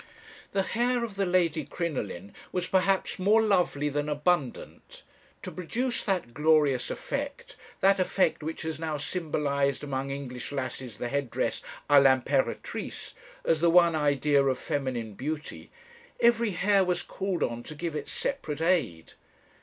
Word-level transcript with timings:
The 0.51 0.63
hair 0.63 1.03
of 1.03 1.13
the 1.15 1.27
Lady 1.27 1.63
Crinoline 1.63 2.33
was 2.51 2.65
perhaps 2.65 3.19
more 3.19 3.39
lovely 3.39 3.87
than 3.87 4.09
abundant: 4.09 5.03
to 5.43 5.51
produce 5.51 6.01
that 6.03 6.33
glorious 6.33 6.89
effect, 6.89 7.55
that 7.81 7.99
effect 7.99 8.41
which 8.41 8.63
has 8.63 8.79
now 8.79 8.97
symbolized 8.97 9.83
among 9.83 10.09
English 10.09 10.51
lasses 10.51 10.97
the 10.97 11.07
head 11.09 11.29
dress 11.29 11.61
à 11.87 12.01
l'imperatrice 12.01 13.13
as 13.45 13.61
the 13.61 13.69
one 13.69 13.93
idea 13.95 14.43
of 14.43 14.57
feminine 14.57 15.13
beauty, 15.13 15.69
every 16.19 16.49
hair 16.49 16.83
was 16.83 17.03
called 17.03 17.43
on 17.43 17.61
to 17.61 17.75
give 17.75 17.93
its 17.95 18.11
separate 18.11 18.59
aid. 18.59 19.13